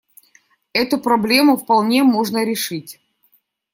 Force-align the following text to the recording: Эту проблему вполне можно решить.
Эту 0.73 0.97
проблему 0.99 1.57
вполне 1.57 2.01
можно 2.03 2.43
решить. 2.43 2.99